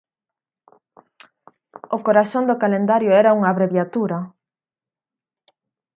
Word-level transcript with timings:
O 1.95 1.97
corazón 2.07 2.43
do 2.49 2.59
calendario 2.63 3.11
era 3.21 3.35
unha 3.37 3.49
abreviatura! 3.51 4.17